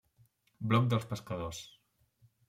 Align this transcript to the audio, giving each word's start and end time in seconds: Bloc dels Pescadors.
Bloc 0.71 0.87
dels 0.93 1.05
Pescadors. 1.11 1.59